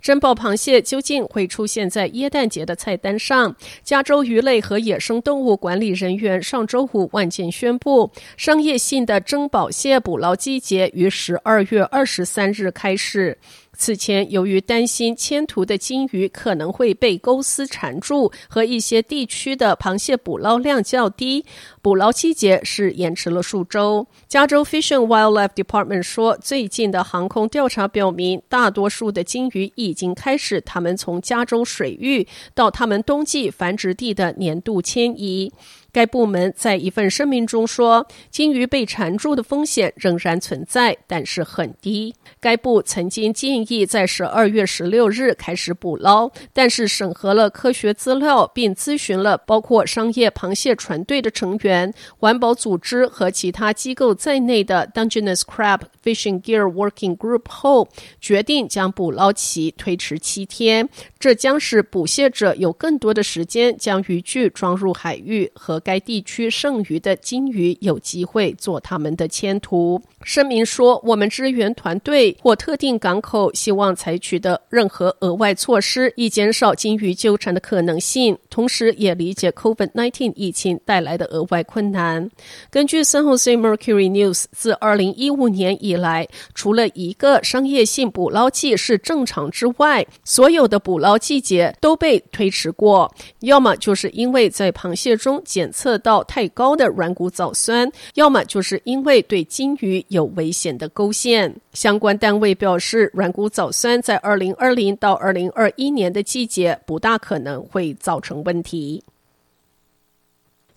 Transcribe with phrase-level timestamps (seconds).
[0.00, 3.54] 珍宝螃蟹究竟会出现在耶诞节的菜单上？
[3.82, 13.38] 加州鱼类和野生动物管理人员上周五晚间宣布，商业性的珍宝蟹捕捞季节于十二月二十三日开始。
[13.78, 21.44] 此前，由于担心迁徙的鲸鱼可能会被钩丝缠住，和一些地区的螃蟹捕捞量较低，
[21.80, 24.04] 捕捞季节是延迟了数周。
[24.26, 35.52] 加州 Fish and Wildlife Department 说，最近的航空调查表明，大多数的鲸鱼已经开始他们从加州水域到他们冬季繁殖地的年度迁移。
[35.92, 42.14] 该部门在一份声明中说，鲸鱼被缠住的风险仍然存在，但是很低。
[42.40, 57.88] 该部曾经建议在十二月十六日开始捕捞，但是审核了科学资料，并咨询了包括商业螃蟹船队的成员、环保组织和其他机构在内的 Dungeness Crab Fishing Gear Working Group 后，
[58.20, 60.88] 决定将捕捞期推迟七天。
[61.18, 65.82] 这将使捕蟹者有更多的时间将渔具装入海域和。
[65.88, 69.98] 该地区剩余的鲸鱼有机会做他们的迁徒。
[70.22, 82.28] 声明说，我们支援团队或特定港口希望采取的任何额外措施，以减少鲸鱼纠缠的可能性，同时也理解 COVID-19 疫情带来的额外困难。
[82.72, 86.26] 根据 San Jose Mercury News，自2015年以来，
[86.56, 101.54] 除了一个商业性捕捞季是正常之外，所有的捕捞季节都被推迟过，要么就是因为在螃蟹中检测到太高的软骨藻酸，要么就是因为对鲸鱼有危险的勾线。
[101.74, 109.04] 相关单位表示，软骨藻酸在二零二零到二零二一年的季节不大可能会造成问题。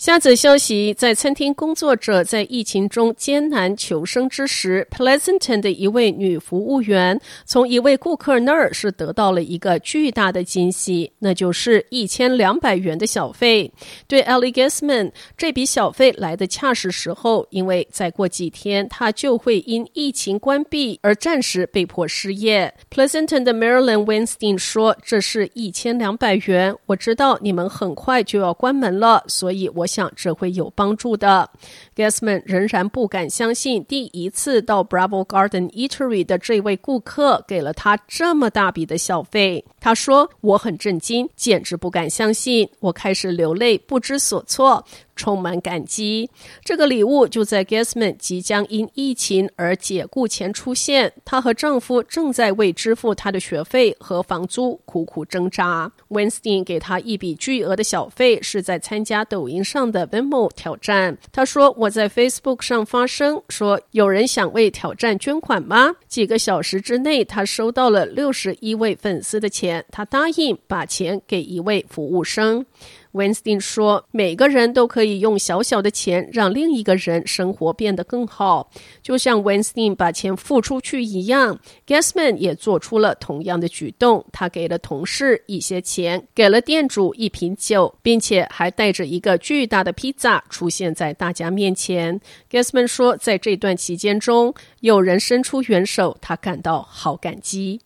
[0.02, 13.72] 下则消息，在餐厅工作者在疫情中艰难求生之时，Pleasanton 的一位女服务员从一位顾客那儿是得到了一个巨大的惊喜，那就是一千两百元的小费。
[14.08, 22.74] 对 Ellie Gassman，这笔小费来的恰是时候，因为再过几天他就会因疫情关闭而暂时被迫失业。
[22.90, 31.50] Pleasanton 的 Marilyn Weinstein 说：“这是一千两百元，我知道你们很快就要关门了，所以我。”想这会有帮助的。
[31.96, 39.66] Guessman 仍然不敢相信，第一次到 Bravo Garden Eatery 的这位顾客给了他这么大笔的小费。
[39.81, 44.85] 他说：“我很震惊，简直不敢相信，我开始流泪，不知所措。”
[45.16, 46.30] 充满感激，
[46.64, 51.14] 这个礼物就在 Gassman 即将因疫情而解雇前出现。
[51.26, 55.92] 她和丈夫正在为支付她的学费和房租苦苦挣扎。
[56.10, 61.18] Winston 给她一笔巨额的小费，是在参加抖音上的 Venmo 挑战。
[61.32, 69.86] 她说：“我在 Facebook 上发声，说有人想为挑战捐款吗？”几个小时之内，她收到了六十一位粉丝的钱。
[69.92, 72.66] 她答应把钱给一位服务生。
[73.14, 81.60] Weinstein 说：“每个人都可以用小小的钱让另一个人生活变得更好，就像 Weinstein 把钱付出去一样。
[81.86, 92.20] Gassman 也做出了同样的举动，他给了同事一些钱，给了店主一瓶酒，并且还带着一个巨大的披萨出现在大家面前。
[92.50, 97.82] Gassman 说，在这段期间中，有人伸出援手，他感到好感激。”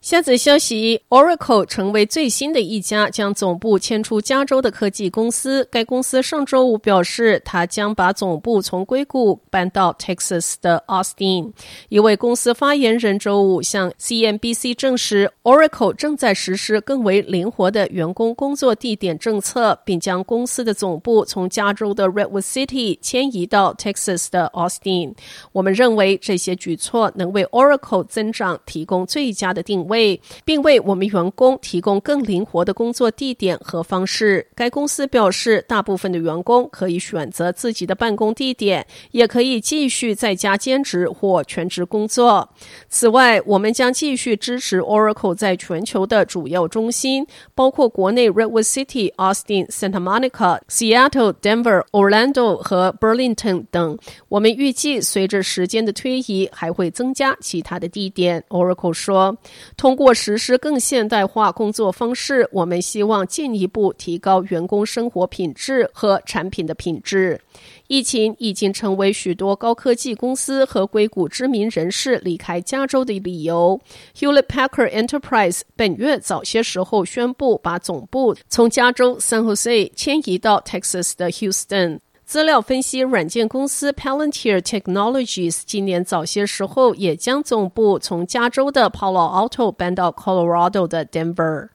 [0.00, 5.68] 下则消息：Oracle 成为最新的一家将总部迁出加州的科技公司。
[5.70, 11.52] 该公司上周五表示，它将把总部从硅谷搬到 Texas 的 Austin。
[11.90, 25.12] 一位公司发言人周五向 CNBC 证实，Oracle 正在实施更为灵活的员工工作地点政策，并将公司的总部从加州的 Redwood City 迁移到 Texas 的 Austin。
[25.52, 29.89] 我们认为这些举措能为 Oracle 增长提供最佳的定。
[29.90, 34.46] 位，并为我们员工提供更灵活的工作地点和方式。
[34.54, 42.48] 该公司表示，大部分的员工可以选择自己的办公地点，也可以继续在家兼职或全职工作。
[42.88, 53.98] 此外，我们将继续支持 Oracle 在全球的主要中心，包括国内 Redwood City、Austin、Santa Monica、Seattle、Denver、Orlando 和 Burlington 等。
[54.28, 58.44] 我们预计随着时间的推移，还会增加其他的地点。
[58.48, 59.36] Oracle 说，
[59.80, 67.40] 通过实施更现代化工作方式，我们希望进一步提高员工生活品质和产品的品质。
[67.86, 73.80] 疫情已经成为许多高科技公司和硅谷知名人士离开加州的理由。
[74.14, 82.00] Hewlett Packard Enterprise 本月早些时候宣布，把总部从加州 San Jose 迁移到 Texas 的 Houston。
[82.30, 91.70] 资料分析软件公司 Palantir Technologies 今年早些时候也将总部从加州的 Palo Alto 搬到 Colorado 的 Denver。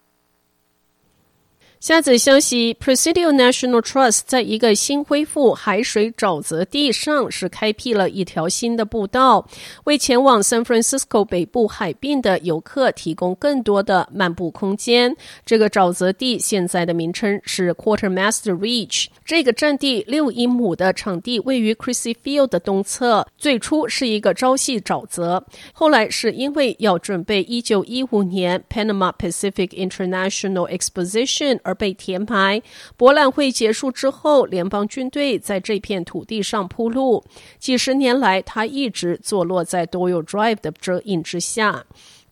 [1.85, 9.47] 下则消息，Presidio National Trust 在一个新恢复海水沼泽地上是开辟了一条新的步道，
[9.83, 15.15] 为前往 San Francisco 北部海滨的游客提供更多的漫步空间。
[15.45, 19.05] 这个沼泽地现在的名称是 Quartermaster Ridge。
[19.23, 32.61] 这个占地六英亩的场地位于 Crissy Field 的东侧，最初是一个朝夕沼泽，后来是因为要准备一九一五年 Panama Pacific International Exposition 而被填埋。
[32.97, 37.23] 博览会结束之后，联邦军队在这片土地上铺路。
[37.59, 41.85] 几十年来，它一直坐落在 Doyle Drive 的遮荫之下。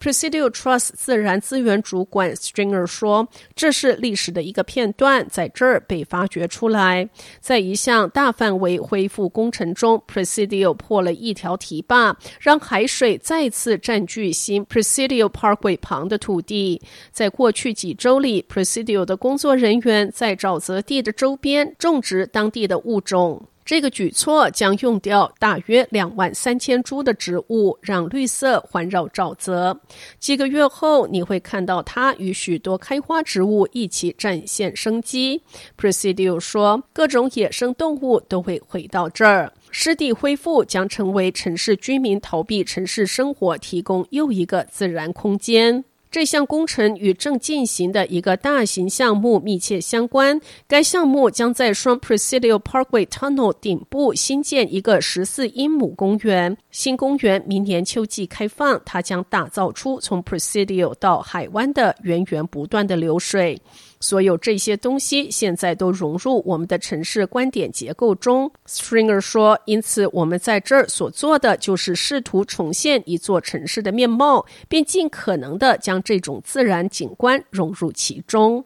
[0.04, 7.10] Presidio Trust 自然资源主管 Stringer 说：“这是历史的一个片段，在这儿被发掘出来。
[7.40, 16.82] 在一项大范围恢复工程中，Presidio 破了一条堤坝，让海水再次占据新 Presidio Parkway 旁的土地。
[17.14, 29.80] 在过去几周里，Presidio 的工作人员在沼泽地的周边种植当地的物种。”这个举措将用掉大约两万三千株的植物，让绿色环绕沼泽。
[30.20, 35.42] 几个月后，你会看到它与许多开花植物一起展现生机。
[35.78, 39.54] Presidio 说，各种野生动物都会回到这儿。
[39.72, 45.84] 湿地恢复将成为城市居民逃避城市生活提供又一个自然空间。
[46.14, 50.40] 这项工程与正进行的一个大型项目密切相关。
[50.68, 56.56] 该项目将在双 Presidio Parkway Tunnel 顶部新建一个十四英亩公园。
[56.70, 63.60] 新公园明年秋季开放，它将打造出从 Presidio 到海湾的源源不断的流水。
[64.04, 69.58] 所有这些东西现在都融入我们的城市观点结构中，Stringer 说。
[69.64, 78.66] 因此，我们在这儿所做的就是试图重现一座城市的面貌，并尽可能的将这种自然景观融入其中。